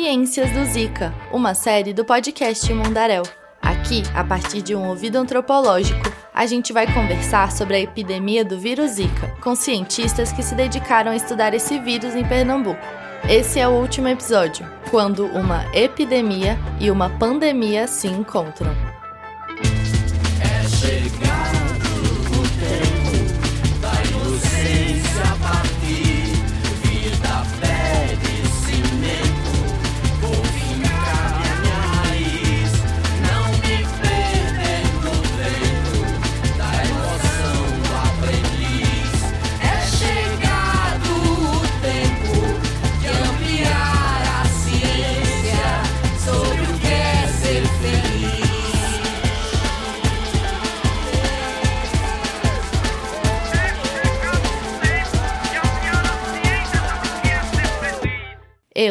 [0.00, 3.22] Ciências do Zika, uma série do podcast Mundaréu.
[3.60, 8.58] Aqui, a partir de um ouvido antropológico, a gente vai conversar sobre a epidemia do
[8.58, 12.80] vírus Zika, com cientistas que se dedicaram a estudar esse vírus em Pernambuco.
[13.28, 18.74] Esse é o último episódio, quando uma epidemia e uma pandemia se encontram.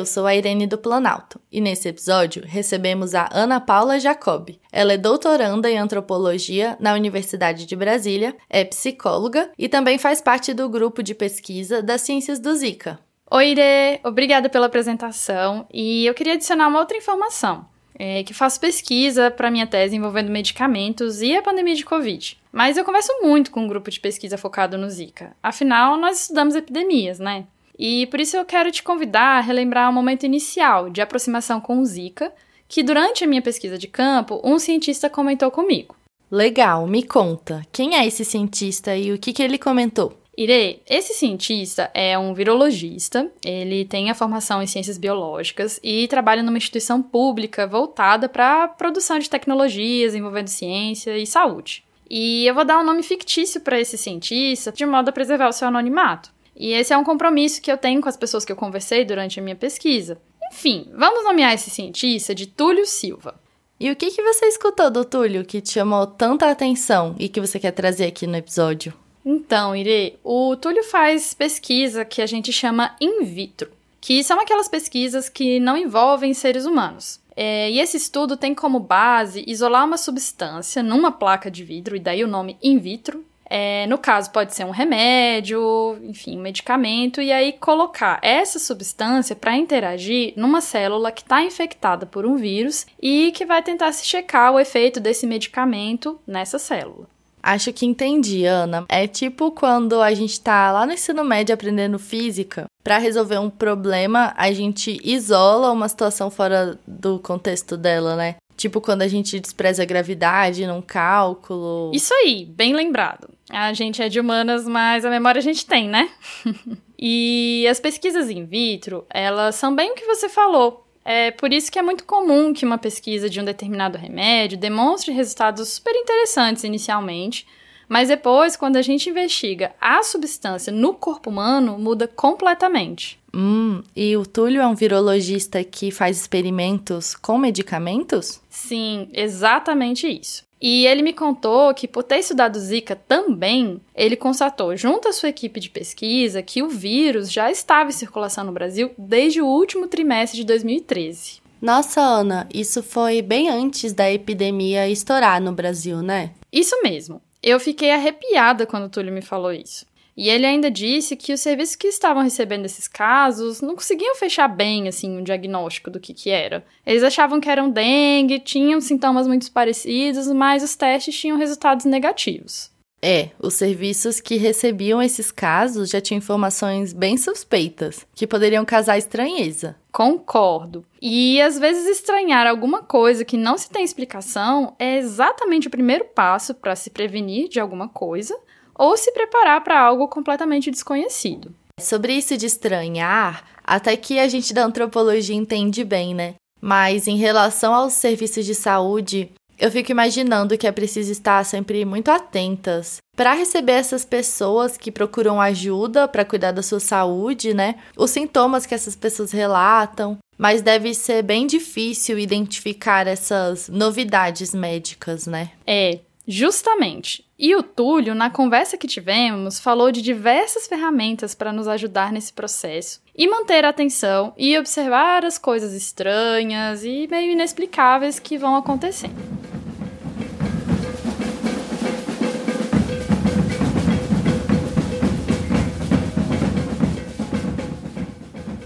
[0.09, 4.49] Sou a Irene do Planalto e nesse episódio recebemos a Ana Paula Jacob.
[4.71, 10.53] Ela é doutoranda em antropologia na Universidade de Brasília, é psicóloga e também faz parte
[10.53, 12.99] do grupo de pesquisa das ciências do Zika.
[13.29, 17.67] Oi, Irê, obrigada pela apresentação e eu queria adicionar uma outra informação.
[18.01, 22.39] É que faço pesquisa para minha tese envolvendo medicamentos e a pandemia de Covid.
[22.51, 25.35] Mas eu converso muito com um grupo de pesquisa focado no Zika.
[25.44, 27.45] Afinal, nós estudamos epidemias, né?
[27.80, 31.80] E por isso eu quero te convidar a relembrar o momento inicial de aproximação com
[31.80, 32.33] o Zika,
[32.67, 35.95] que durante a minha pesquisa de campo, um cientista comentou comigo.
[36.30, 37.66] Legal, me conta.
[37.72, 40.19] Quem é esse cientista e o que, que ele comentou?
[40.38, 46.44] Irei, esse cientista é um virologista, ele tem a formação em ciências biológicas e trabalha
[46.44, 51.83] numa instituição pública voltada para a produção de tecnologias envolvendo ciência e saúde.
[52.09, 55.53] E eu vou dar um nome fictício para esse cientista de modo a preservar o
[55.53, 56.31] seu anonimato.
[56.59, 59.39] E esse é um compromisso que eu tenho com as pessoas que eu conversei durante
[59.39, 60.22] a minha pesquisa.
[60.51, 63.39] Enfim, vamos nomear esse cientista de Túlio Silva.
[63.79, 67.39] E o que, que você escutou do Túlio que te chamou tanta atenção e que
[67.39, 68.94] você quer trazer aqui no episódio?
[69.23, 74.67] Então, Irê, o Túlio faz pesquisa que a gente chama in vitro, que são aquelas
[74.67, 77.22] pesquisas que não envolvem seres humanos.
[77.38, 82.00] É, e esse estudo tem como base isolar uma substância numa placa de vidro, e
[82.00, 87.21] daí o nome in vitro, é, no caso, pode ser um remédio, enfim, um medicamento,
[87.21, 92.85] e aí colocar essa substância para interagir numa célula que está infectada por um vírus
[93.01, 97.07] e que vai tentar se checar o efeito desse medicamento nessa célula.
[97.41, 98.85] Acho que entendi, Ana.
[98.89, 103.49] É tipo quando a gente está lá no ensino médio aprendendo física, para resolver um
[103.49, 108.35] problema, a gente isola uma situação fora do contexto dela, né?
[108.57, 111.91] Tipo quando a gente despreza a gravidade num cálculo.
[111.93, 113.29] Isso aí, bem lembrado.
[113.49, 116.09] A gente é de humanas, mas a memória a gente tem, né?
[116.97, 120.85] e as pesquisas in vitro, elas são bem o que você falou.
[121.03, 125.11] É por isso que é muito comum que uma pesquisa de um determinado remédio demonstre
[125.11, 127.47] resultados super interessantes inicialmente,
[127.87, 133.19] mas depois, quando a gente investiga a substância no corpo humano, muda completamente.
[133.33, 138.39] Hum, e o Túlio é um virologista que faz experimentos com medicamentos?
[138.47, 140.43] Sim, exatamente isso.
[140.62, 145.30] E ele me contou que, por ter estudado Zika também, ele constatou, junto à sua
[145.30, 149.88] equipe de pesquisa, que o vírus já estava em circulação no Brasil desde o último
[149.88, 151.42] trimestre de 2013.
[151.62, 156.31] Nossa, Ana, isso foi bem antes da epidemia estourar no Brasil, né?
[156.52, 157.22] Isso mesmo.
[157.41, 159.86] Eu fiquei arrepiada quando o Túlio me falou isso.
[160.19, 164.50] E ele ainda disse que os serviços que estavam recebendo esses casos não conseguiam fechar
[164.50, 166.66] bem assim o diagnóstico do que que era.
[166.85, 172.69] Eles achavam que eram dengue, tinham sintomas muito parecidos, mas os testes tinham resultados negativos.
[173.02, 178.97] É, os serviços que recebiam esses casos já tinham informações bem suspeitas, que poderiam causar
[178.97, 179.78] estranheza.
[179.90, 180.84] Concordo.
[181.02, 186.03] E às vezes estranhar alguma coisa que não se tem explicação é exatamente o primeiro
[186.14, 188.38] passo para se prevenir de alguma coisa
[188.79, 191.53] ou se preparar para algo completamente desconhecido.
[191.81, 196.35] Sobre isso de estranhar, até que a gente da antropologia entende bem, né?
[196.61, 201.84] Mas em relação aos serviços de saúde, eu fico imaginando que é preciso estar sempre
[201.84, 207.76] muito atentas para receber essas pessoas que procuram ajuda para cuidar da sua saúde, né?
[207.97, 215.28] Os sintomas que essas pessoas relatam, mas deve ser bem difícil identificar essas novidades médicas,
[215.28, 215.52] né?
[215.67, 215.99] É,
[216.31, 217.26] Justamente.
[217.40, 222.31] E o Túlio, na conversa que tivemos, falou de diversas ferramentas para nos ajudar nesse
[222.31, 228.55] processo e manter a atenção e observar as coisas estranhas e meio inexplicáveis que vão
[228.55, 229.16] acontecendo.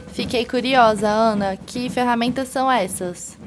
[0.07, 3.37] Fique Fiquei curiosa, Ana, que ferramentas são essas?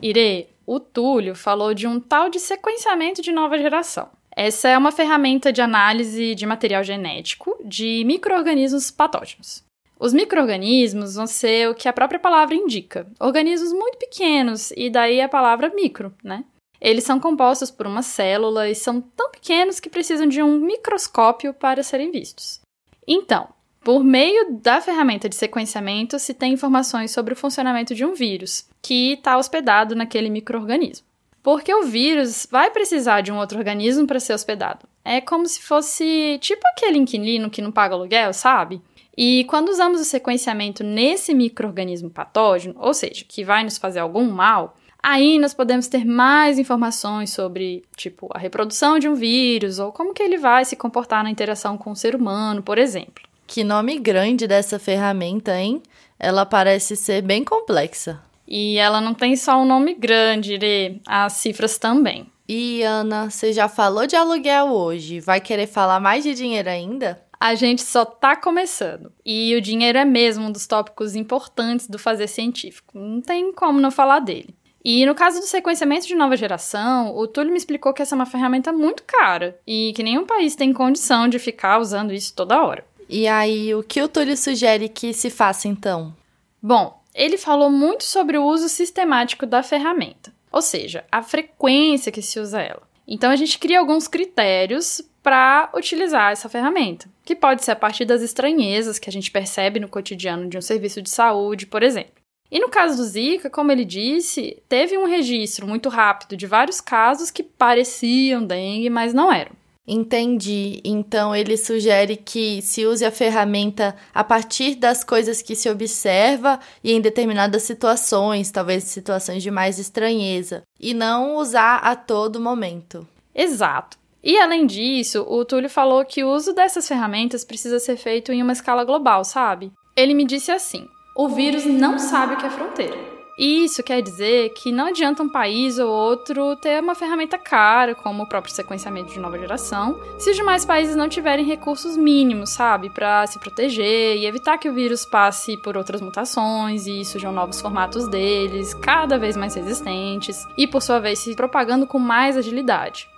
[0.00, 4.10] Irê, o Túlio falou de um tal de sequenciamento de nova geração.
[4.36, 9.64] Essa é uma ferramenta de análise de material genético de micro-organismos patógenos.
[9.98, 15.22] Os micro-organismos vão ser o que a própria palavra indica, organismos muito pequenos, e daí
[15.22, 16.44] a palavra micro, né?
[16.78, 21.54] Eles são compostos por uma célula e são tão pequenos que precisam de um microscópio
[21.54, 22.60] para serem vistos.
[23.06, 23.48] Então,
[23.88, 28.68] por meio da ferramenta de sequenciamento, se tem informações sobre o funcionamento de um vírus,
[28.82, 31.06] que está hospedado naquele microorganismo.
[31.42, 34.86] Porque o vírus vai precisar de um outro organismo para ser hospedado.
[35.02, 38.82] É como se fosse tipo aquele inquilino que não paga aluguel, sabe?
[39.16, 44.30] E quando usamos o sequenciamento nesse microorganismo patógeno, ou seja, que vai nos fazer algum
[44.30, 49.92] mal, aí nós podemos ter mais informações sobre, tipo, a reprodução de um vírus ou
[49.92, 53.27] como que ele vai se comportar na interação com o ser humano, por exemplo.
[53.48, 55.82] Que nome grande dessa ferramenta, hein?
[56.18, 58.20] Ela parece ser bem complexa.
[58.46, 62.30] E ela não tem só um nome grande, Irê, as cifras também.
[62.46, 67.22] E Ana, você já falou de aluguel hoje, vai querer falar mais de dinheiro ainda?
[67.40, 69.10] A gente só tá começando.
[69.24, 72.98] E o dinheiro é mesmo um dos tópicos importantes do fazer científico.
[72.98, 74.54] Não tem como não falar dele.
[74.84, 78.16] E no caso do sequenciamento de nova geração, o Túlio me explicou que essa é
[78.16, 82.62] uma ferramenta muito cara e que nenhum país tem condição de ficar usando isso toda
[82.62, 82.84] hora.
[83.08, 86.14] E aí, o que o Túlio sugere que se faça então?
[86.62, 92.20] Bom, ele falou muito sobre o uso sistemático da ferramenta, ou seja, a frequência que
[92.20, 92.82] se usa ela.
[93.06, 98.04] Então a gente cria alguns critérios para utilizar essa ferramenta, que pode ser a partir
[98.04, 102.12] das estranhezas que a gente percebe no cotidiano de um serviço de saúde, por exemplo.
[102.50, 106.80] E no caso do Zika, como ele disse, teve um registro muito rápido de vários
[106.80, 109.52] casos que pareciam dengue, mas não eram.
[109.90, 110.82] Entendi.
[110.84, 116.60] Então ele sugere que se use a ferramenta a partir das coisas que se observa
[116.84, 123.08] e em determinadas situações, talvez situações de mais estranheza, e não usar a todo momento.
[123.34, 123.96] Exato.
[124.22, 128.42] E além disso, o Túlio falou que o uso dessas ferramentas precisa ser feito em
[128.42, 129.72] uma escala global, sabe?
[129.96, 130.86] Ele me disse assim:
[131.16, 133.17] o vírus não sabe o que é fronteira.
[133.38, 138.24] Isso quer dizer que não adianta um país ou outro ter uma ferramenta cara, como
[138.24, 142.90] o próprio sequenciamento de nova geração, se os demais países não tiverem recursos mínimos, sabe,
[142.90, 147.60] para se proteger e evitar que o vírus passe por outras mutações e surjam novos
[147.60, 153.08] formatos deles, cada vez mais resistentes, e por sua vez se propagando com mais agilidade.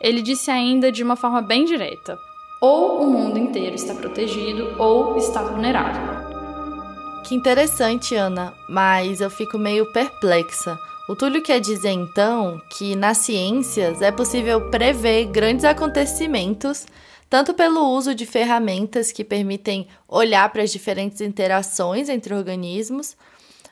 [0.00, 2.18] Ele disse ainda de uma forma bem direta:
[2.60, 6.19] ou o mundo inteiro está protegido ou está vulnerável.
[7.24, 10.78] Que interessante, Ana, mas eu fico meio perplexa.
[11.08, 16.86] O Túlio quer dizer então que nas ciências é possível prever grandes acontecimentos,
[17.28, 23.16] tanto pelo uso de ferramentas que permitem olhar para as diferentes interações entre organismos,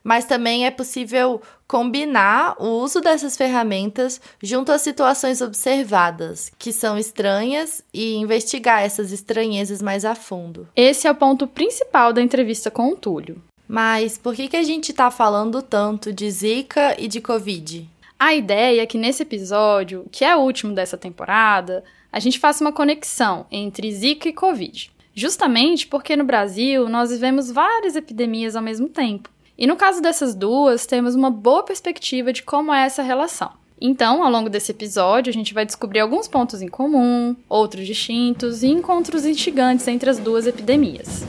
[0.09, 6.97] mas também é possível combinar o uso dessas ferramentas junto às situações observadas, que são
[6.97, 10.67] estranhas, e investigar essas estranhezas mais a fundo.
[10.75, 13.43] Esse é o ponto principal da entrevista com o Túlio.
[13.69, 17.87] Mas por que, que a gente está falando tanto de Zika e de Covid?
[18.19, 22.65] A ideia é que nesse episódio, que é o último dessa temporada, a gente faça
[22.65, 24.91] uma conexão entre Zika e Covid.
[25.15, 29.29] Justamente porque no Brasil nós vivemos várias epidemias ao mesmo tempo.
[29.59, 33.51] E no caso dessas duas, temos uma boa perspectiva de como é essa relação.
[33.81, 38.63] Então, ao longo desse episódio, a gente vai descobrir alguns pontos em comum, outros distintos
[38.63, 41.25] e encontros instigantes entre as duas epidemias.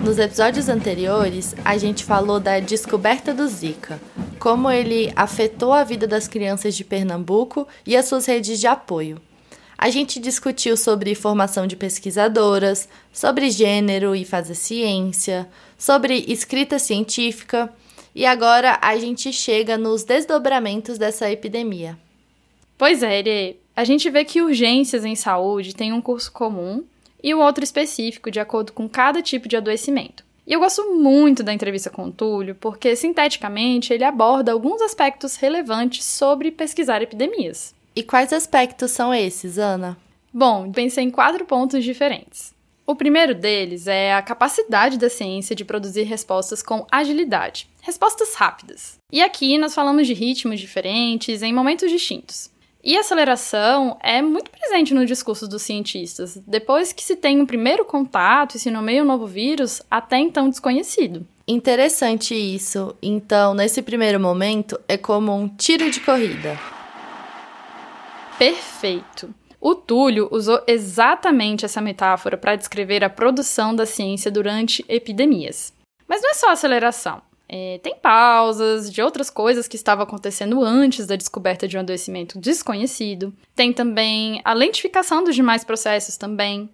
[0.00, 4.00] Nos episódios anteriores, a gente falou da descoberta do Zika,
[4.38, 9.20] como ele afetou a vida das crianças de Pernambuco e as suas redes de apoio.
[9.76, 17.72] A gente discutiu sobre formação de pesquisadoras, sobre gênero e fazer ciência, sobre escrita científica
[18.14, 21.96] e agora a gente chega nos desdobramentos dessa epidemia.
[22.76, 26.84] Pois é, Ere, a gente vê que urgências em saúde têm um curso comum
[27.22, 30.24] e o outro específico, de acordo com cada tipo de adoecimento.
[30.48, 35.36] E eu gosto muito da entrevista com o Túlio, porque, sinteticamente, ele aborda alguns aspectos
[35.36, 37.74] relevantes sobre pesquisar epidemias.
[37.94, 39.94] E quais aspectos são esses, Ana?
[40.32, 42.54] Bom, pensei em quatro pontos diferentes.
[42.86, 48.96] O primeiro deles é a capacidade da ciência de produzir respostas com agilidade, respostas rápidas.
[49.12, 52.50] E aqui nós falamos de ritmos diferentes em momentos distintos.
[52.82, 57.84] E aceleração é muito presente no discurso dos cientistas, depois que se tem um primeiro
[57.84, 61.26] contato e se nomeia um novo vírus, até então desconhecido.
[61.46, 62.94] Interessante isso.
[63.02, 66.58] Então, nesse primeiro momento, é como um tiro de corrida.
[68.38, 69.34] Perfeito.
[69.60, 75.72] O Túlio usou exatamente essa metáfora para descrever a produção da ciência durante epidemias.
[76.06, 77.20] Mas não é só aceleração.
[77.48, 82.38] É, tem pausas de outras coisas que estavam acontecendo antes da descoberta de um adoecimento
[82.38, 83.32] desconhecido.
[83.54, 86.68] Tem também a lentificação dos demais processos também.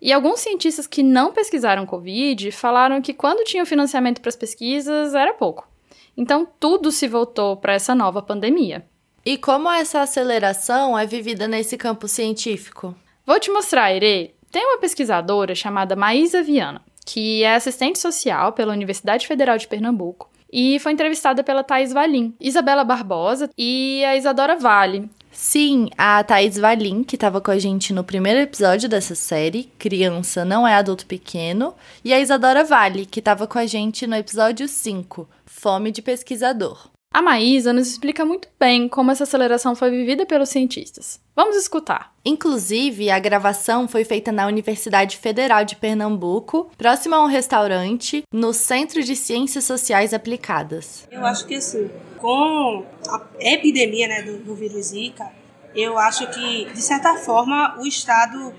[0.00, 5.14] E alguns cientistas que não pesquisaram Covid falaram que quando tinham financiamento para as pesquisas
[5.14, 5.68] era pouco.
[6.16, 8.84] Então tudo se voltou para essa nova pandemia.
[9.24, 12.94] E como essa aceleração é vivida nesse campo científico?
[13.24, 14.34] Vou te mostrar, Ire.
[14.50, 20.30] Tem uma pesquisadora chamada Maísa Viana, que é assistente social pela Universidade Federal de Pernambuco
[20.52, 26.58] e foi entrevistada pela Thais Valim, Isabela Barbosa e a Isadora Vale, Sim, a Thaís
[26.58, 31.06] Valim, que estava com a gente no primeiro episódio dessa série, Criança Não é Adulto
[31.06, 36.02] Pequeno, e a Isadora Vale, que estava com a gente no episódio 5, Fome de
[36.02, 36.90] Pesquisador.
[37.12, 41.20] A Maísa nos explica muito bem como essa aceleração foi vivida pelos cientistas.
[41.36, 42.10] Vamos escutar.
[42.24, 48.54] Inclusive, a gravação foi feita na Universidade Federal de Pernambuco, próximo a um restaurante, no
[48.54, 51.06] Centro de Ciências Sociais Aplicadas.
[51.10, 55.30] Eu acho que assim, com a epidemia né, do, do vírus Zika,
[55.74, 58.54] eu acho que, de certa forma, o Estado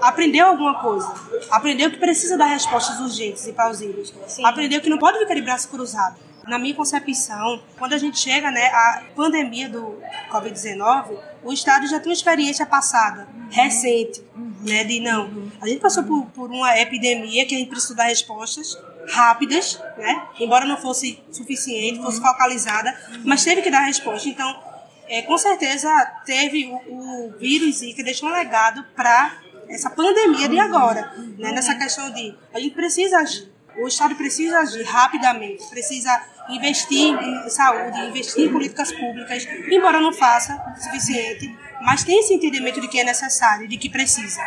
[0.00, 1.12] aprendeu alguma coisa.
[1.50, 4.12] Aprendeu que precisa dar respostas urgentes e plausíveis.
[4.42, 6.31] Aprendeu que não pode ficar de braço cruzado.
[6.46, 9.98] Na minha concepção, quando a gente chega né, à pandemia do
[10.30, 14.24] Covid-19, o Estado já tem uma experiência passada, recente,
[14.60, 15.50] né, de não.
[15.60, 18.76] A gente passou por, por uma epidemia que a gente precisa dar respostas
[19.08, 20.28] rápidas, né?
[20.38, 22.26] Embora não fosse suficiente, fosse uhum.
[22.26, 24.28] focalizada, mas teve que dar resposta.
[24.28, 24.62] Então,
[25.08, 25.88] é, com certeza
[26.24, 31.52] teve o, o vírus Zika deixou um legado para essa pandemia de agora, né?
[31.52, 36.10] Nessa questão de a gente precisa agir, o Estado precisa agir rapidamente, precisa
[36.48, 42.34] investir em saúde, investir em políticas públicas, embora não faça o suficiente, mas tem esse
[42.34, 44.42] entendimento de que é necessário, de que precisa.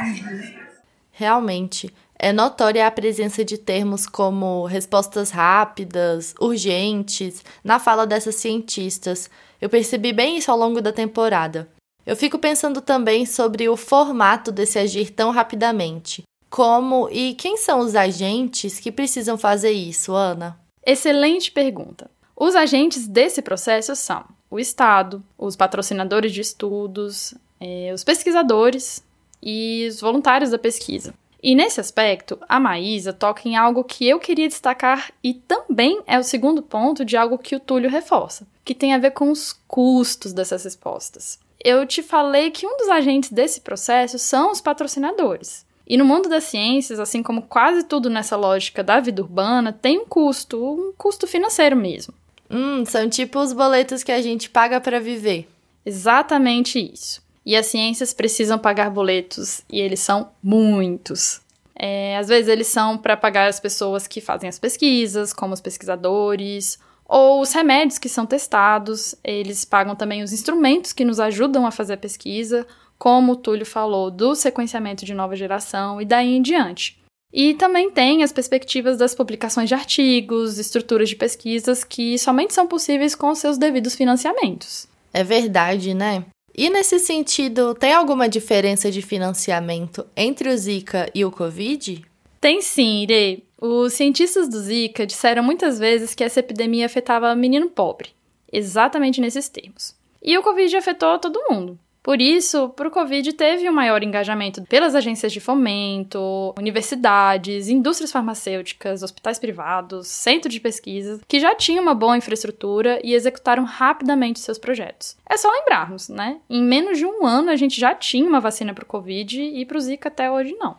[1.11, 1.93] Realmente.
[2.17, 9.29] É notória a presença de termos como respostas rápidas, urgentes, na fala dessas cientistas.
[9.59, 11.67] Eu percebi bem isso ao longo da temporada.
[12.05, 16.23] Eu fico pensando também sobre o formato desse agir tão rapidamente.
[16.55, 20.57] Como e quem são os agentes que precisam fazer isso, Ana?
[20.85, 22.09] Excelente pergunta.
[22.33, 29.03] Os agentes desse processo são o Estado, os patrocinadores de estudos, eh, os pesquisadores
[29.43, 31.13] e os voluntários da pesquisa.
[31.43, 36.17] E nesse aspecto, a Maísa toca em algo que eu queria destacar e também é
[36.17, 39.51] o segundo ponto de algo que o Túlio reforça, que tem a ver com os
[39.67, 41.37] custos dessas respostas.
[41.61, 45.65] Eu te falei que um dos agentes desse processo são os patrocinadores.
[45.87, 49.99] E no mundo das ciências, assim como quase tudo nessa lógica da vida urbana, tem
[49.99, 52.13] um custo, um custo financeiro mesmo.
[52.49, 55.47] Hum, são tipo os boletos que a gente paga para viver.
[55.85, 57.23] Exatamente isso.
[57.45, 61.41] E as ciências precisam pagar boletos, e eles são muitos.
[61.75, 65.61] É, às vezes eles são para pagar as pessoas que fazem as pesquisas, como os
[65.61, 71.65] pesquisadores, ou os remédios que são testados, eles pagam também os instrumentos que nos ajudam
[71.65, 72.65] a fazer a pesquisa,
[73.05, 76.99] como o Túlio falou, do sequenciamento de nova geração e daí em diante.
[77.31, 82.65] E também tem as perspectivas das publicações de artigos, estruturas de pesquisas que somente são
[82.65, 84.87] possíveis com seus devidos financiamentos.
[85.13, 86.25] É verdade, né?
[86.57, 92.03] E nesse sentido, tem alguma diferença de financiamento entre o Zika e o Covid?
[92.41, 93.43] Tem sim, Ire.
[93.61, 98.09] Os cientistas do Zika disseram muitas vezes que essa epidemia afetava menino pobre,
[98.51, 99.93] exatamente nesses termos.
[100.23, 101.77] E o Covid afetou todo mundo.
[102.05, 108.11] Por isso, para o Covid teve um maior engajamento pelas agências de fomento, universidades, indústrias
[108.11, 114.39] farmacêuticas, hospitais privados, centros de pesquisa, que já tinham uma boa infraestrutura e executaram rapidamente
[114.39, 115.17] seus projetos.
[115.27, 116.37] É só lembrarmos, né?
[116.47, 119.65] Em menos de um ano a gente já tinha uma vacina para o Covid e
[119.65, 120.77] para o Zika até hoje não.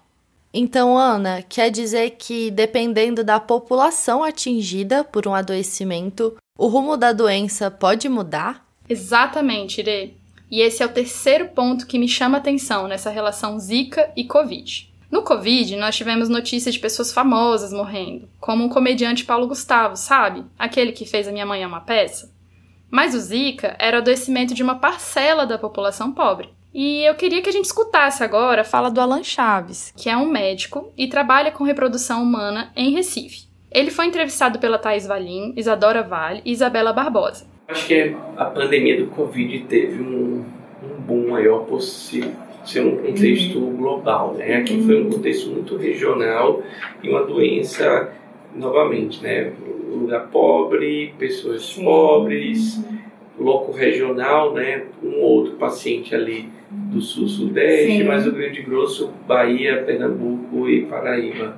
[0.54, 7.12] Então, Ana, quer dizer que dependendo da população atingida por um adoecimento, o rumo da
[7.12, 8.64] doença pode mudar?
[8.88, 10.25] Exatamente, Ire.
[10.50, 14.92] E esse é o terceiro ponto que me chama atenção nessa relação Zika e Covid.
[15.10, 20.44] No Covid, nós tivemos notícias de pessoas famosas morrendo, como o comediante Paulo Gustavo, sabe?
[20.58, 22.30] Aquele que fez A Minha Mãe é uma Peça.
[22.90, 26.50] Mas o Zika era o adoecimento de uma parcela da população pobre.
[26.74, 30.16] E eu queria que a gente escutasse agora a fala do Alan Chaves, que é
[30.16, 33.46] um médico e trabalha com reprodução humana em Recife.
[33.70, 37.46] Ele foi entrevistado pela Thais Valim, Isadora Vale e Isabela Barbosa.
[37.68, 40.44] Acho que a pandemia do Covid teve um,
[40.82, 42.30] um boom maior possível
[42.64, 43.76] ser um contexto uhum.
[43.76, 44.56] global, né?
[44.56, 44.86] Aqui uhum.
[44.86, 46.62] foi um contexto muito regional
[47.02, 48.12] e uma doença
[48.54, 49.52] novamente, né?
[49.88, 51.84] Lugar pobre, pessoas Sim.
[51.84, 52.84] pobres,
[53.38, 54.84] louco regional, né?
[55.02, 61.56] Um outro paciente ali do sul-sudeste, mas o Grande Grosso, Bahia, Pernambuco e Paraíba.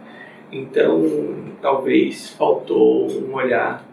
[0.52, 3.87] Então, talvez faltou um olhar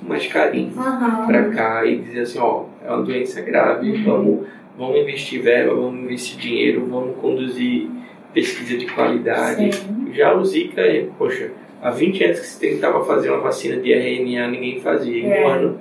[0.00, 1.26] com mais carinho uhum.
[1.26, 4.04] para cá e dizer assim, ó, é uma doença grave, uhum.
[4.04, 7.88] vamos, vamos investir verba, vamos investir dinheiro, vamos conduzir
[8.32, 9.74] pesquisa de qualidade.
[9.74, 10.12] Sim.
[10.12, 10.82] Já o Zika,
[11.18, 11.50] poxa,
[11.82, 15.18] há 20 anos que se tentava fazer uma vacina de RNA, ninguém fazia.
[15.18, 15.44] Em é.
[15.44, 15.80] um ano,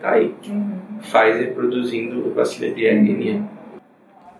[0.00, 0.34] tá aí.
[0.46, 0.98] Uhum.
[1.00, 3.48] Pfizer produzindo vacina de RNA.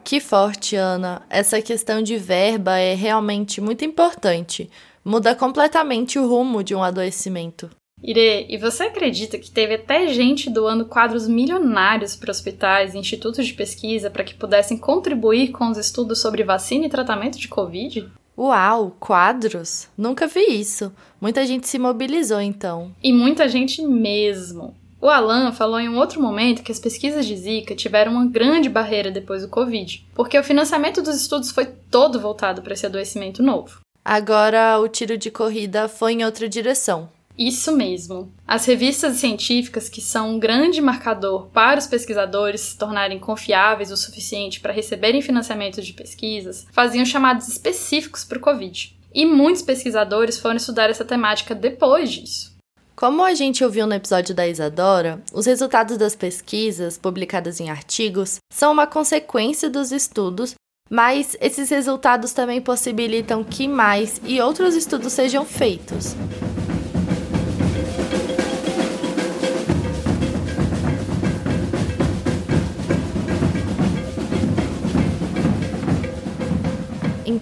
[0.05, 1.23] Que forte, Ana.
[1.31, 4.71] Essa questão de verba é realmente muito importante.
[5.03, 7.71] Muda completamente o rumo de um adoecimento.
[8.07, 13.47] Ire, e você acredita que teve até gente doando quadros milionários para hospitais e institutos
[13.47, 18.07] de pesquisa para que pudessem contribuir com os estudos sobre vacina e tratamento de Covid?
[18.37, 19.89] Uau, quadros?
[19.97, 20.93] Nunca vi isso.
[21.19, 22.93] Muita gente se mobilizou então.
[23.03, 24.75] E muita gente mesmo.
[25.01, 28.69] O Alan falou em um outro momento que as pesquisas de Zika tiveram uma grande
[28.69, 33.43] barreira depois do Covid, porque o financiamento dos estudos foi todo voltado para esse adoecimento
[33.43, 33.81] novo.
[34.05, 37.09] Agora o tiro de corrida foi em outra direção.
[37.37, 38.33] Isso mesmo.
[38.47, 43.97] As revistas científicas, que são um grande marcador para os pesquisadores se tornarem confiáveis o
[43.97, 48.97] suficiente para receberem financiamentos de pesquisas, faziam chamados específicos para o Covid.
[49.13, 52.55] E muitos pesquisadores foram estudar essa temática depois disso.
[52.97, 58.39] Como a gente ouviu no episódio da Isadora, os resultados das pesquisas, publicadas em artigos,
[58.53, 60.55] são uma consequência dos estudos,
[60.89, 66.15] mas esses resultados também possibilitam que mais e outros estudos sejam feitos.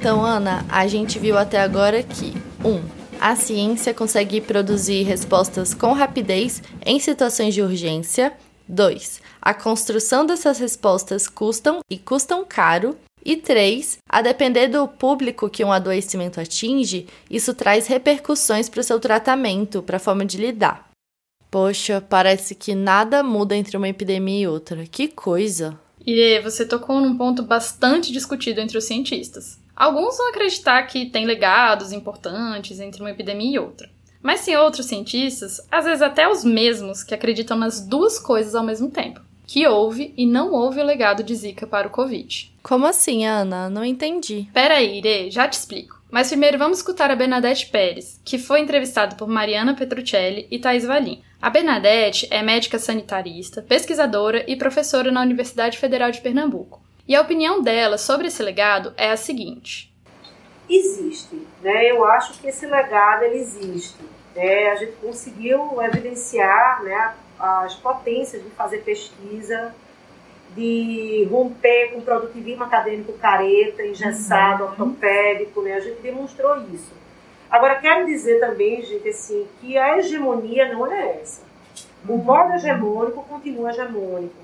[0.03, 2.69] Então, Ana, a gente viu até agora que 1.
[2.69, 2.83] Um,
[3.21, 8.33] a ciência consegue produzir respostas com rapidez em situações de urgência.
[8.67, 9.23] 2.
[9.41, 12.97] A construção dessas respostas custam e custam caro.
[13.25, 13.99] E 3.
[14.09, 19.85] A depender do público que um adoecimento atinge, isso traz repercussões para o seu tratamento,
[19.85, 20.91] para a forma de lidar.
[21.49, 24.85] Poxa, parece que nada muda entre uma epidemia e outra.
[24.85, 25.79] Que coisa!
[26.05, 29.62] E você tocou num ponto bastante discutido entre os cientistas.
[29.77, 33.91] Alguns vão acreditar que tem legados importantes entre uma epidemia e outra.
[34.23, 38.63] Mas tem outros cientistas, às vezes até os mesmos, que acreditam nas duas coisas ao
[38.63, 39.21] mesmo tempo.
[39.47, 42.55] Que houve e não houve o legado de Zika para o Covid.
[42.63, 43.69] Como assim, Ana?
[43.69, 44.49] Não entendi.
[44.53, 46.01] Pera aí, Ire, já te explico.
[46.13, 50.85] Mas primeiro vamos escutar a Bernadette Pérez, que foi entrevistada por Mariana Petruccelli e Thais
[50.85, 51.23] Valim.
[51.41, 56.82] A Bernadette é médica sanitarista, pesquisadora e professora na Universidade Federal de Pernambuco.
[57.07, 59.93] E a opinião dela sobre esse legado é a seguinte:
[60.69, 61.91] existe, né?
[61.91, 63.99] Eu acho que esse legado ele existe.
[64.35, 64.71] Né?
[64.71, 69.75] A gente conseguiu evidenciar, né, as potências de fazer pesquisa,
[70.55, 74.71] de romper com o produtivismo acadêmico careta, engessado, uhum.
[74.71, 75.75] ortopédico, né?
[75.75, 76.93] A gente demonstrou isso.
[77.51, 81.43] Agora, quero dizer também, gente, assim, que a hegemonia não é essa.
[82.09, 84.42] O modo hegemônico continua hegemônico.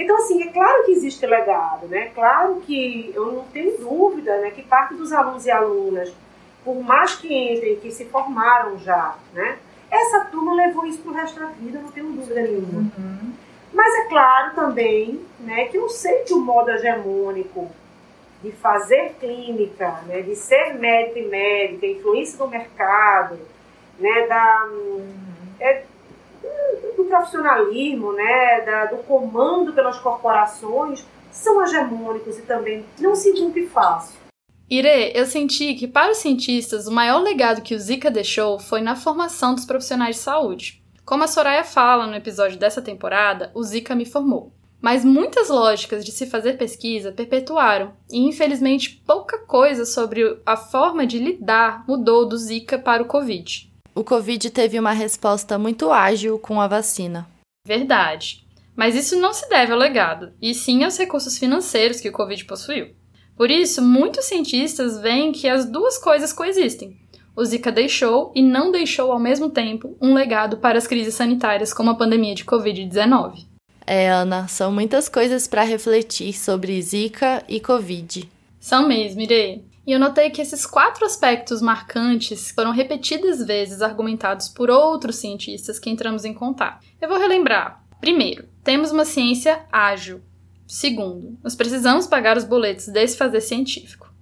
[0.00, 2.10] Então, assim, é claro que existe legado, né?
[2.14, 6.10] Claro que eu não tenho dúvida né, que parte dos alunos e alunas,
[6.64, 9.58] por mais que entrem, que se formaram já, né?
[9.90, 12.90] Essa turma levou isso para o resto da vida, não tenho dúvida nenhuma.
[12.96, 13.32] Uhum.
[13.74, 17.70] Mas é claro também né, que eu sei que o modo hegemônico
[18.42, 23.38] de fazer clínica, né, de ser médico e médica, influência do mercado,
[23.98, 24.66] né, da,
[25.60, 25.84] é,
[26.96, 33.66] do profissionalismo, né, da, do comando pelas corporações, são hegemônicos e também não se cumpre
[33.66, 34.18] fácil.
[34.68, 38.80] Ire, eu senti que para os cientistas o maior legado que o Zika deixou foi
[38.80, 40.82] na formação dos profissionais de saúde.
[41.04, 44.52] Como a Soraya fala no episódio dessa temporada, o Zika me formou.
[44.80, 51.04] Mas muitas lógicas de se fazer pesquisa perpetuaram, e infelizmente pouca coisa sobre a forma
[51.04, 56.38] de lidar mudou do Zika para o Covid o Covid teve uma resposta muito ágil
[56.38, 57.28] com a vacina.
[57.66, 58.44] Verdade.
[58.76, 62.44] Mas isso não se deve ao legado, e sim aos recursos financeiros que o Covid
[62.44, 62.94] possuiu.
[63.36, 66.96] Por isso, muitos cientistas veem que as duas coisas coexistem.
[67.34, 71.72] O Zika deixou e não deixou ao mesmo tempo um legado para as crises sanitárias
[71.72, 73.46] como a pandemia de Covid-19.
[73.86, 78.28] É, Ana, são muitas coisas para refletir sobre Zika e Covid.
[78.60, 79.64] São mesmo, Irei.
[79.90, 85.80] E eu notei que esses quatro aspectos marcantes foram repetidas vezes argumentados por outros cientistas
[85.80, 86.86] que entramos em contato.
[87.00, 87.84] Eu vou relembrar.
[88.00, 90.22] Primeiro, temos uma ciência ágil.
[90.64, 94.14] Segundo, nós precisamos pagar os boletos desse fazer científico.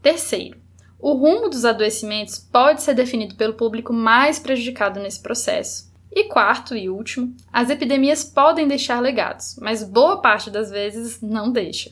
[0.00, 0.60] Terceiro,
[0.98, 5.92] O rumo dos adoecimentos pode ser definido pelo público mais prejudicado nesse processo.
[6.10, 11.50] E quarto e último, as epidemias podem deixar legados, mas boa parte das vezes não
[11.50, 11.90] deixa.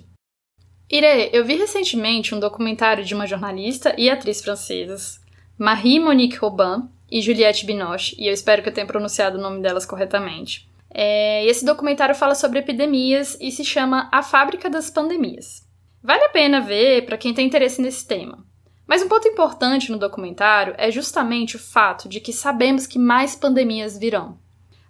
[0.90, 5.18] Ire, eu vi recentemente um documentário de uma jornalista e atriz francesas,
[5.58, 9.86] Marie-Monique Robin e Juliette Binoche, e eu espero que eu tenha pronunciado o nome delas
[9.86, 10.68] corretamente.
[10.90, 15.66] É, esse documentário fala sobre epidemias e se chama A Fábrica das Pandemias.
[16.02, 18.44] Vale a pena ver para quem tem interesse nesse tema.
[18.86, 23.34] Mas um ponto importante no documentário é justamente o fato de que sabemos que mais
[23.34, 24.38] pandemias virão.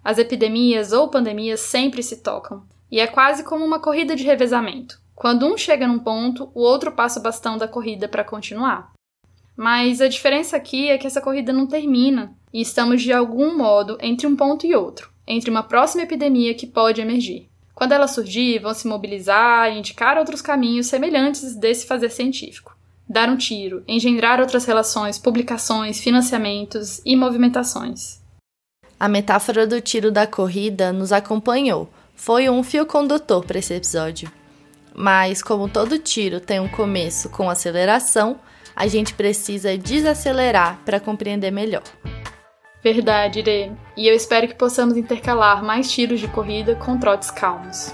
[0.03, 5.04] As epidemias ou pandemias sempre se tocam, e é quase como uma corrida de revezamento.
[5.15, 8.91] Quando um chega num ponto, o outro passa o bastão da corrida para continuar.
[9.55, 13.97] Mas a diferença aqui é que essa corrida não termina, e estamos de algum modo
[14.01, 17.49] entre um ponto e outro, entre uma próxima epidemia que pode emergir.
[17.73, 22.75] Quando ela surgir, vão se mobilizar e indicar outros caminhos semelhantes desse fazer científico.
[23.07, 28.19] Dar um tiro, engendrar outras relações, publicações, financiamentos e movimentações.
[28.99, 31.89] A metáfora do tiro da corrida nos acompanhou.
[32.15, 34.31] Foi um fio condutor para esse episódio.
[34.95, 38.39] Mas, como todo tiro tem um começo com aceleração,
[38.73, 41.83] a gente precisa desacelerar para compreender melhor.
[42.81, 43.71] Verdade, Irê.
[43.97, 47.93] E eu espero que possamos intercalar mais tiros de corrida com trotes calmos.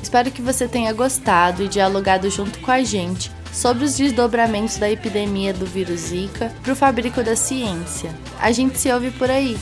[0.00, 4.90] Espero que você tenha gostado e dialogado junto com a gente sobre os desdobramentos da
[4.90, 8.10] epidemia do vírus Zika para o fabrico da ciência.
[8.40, 9.58] A gente se ouve por aí.